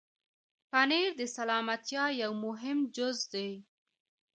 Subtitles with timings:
[0.69, 3.49] پنېر د سلامتیا یو مهم جز دی.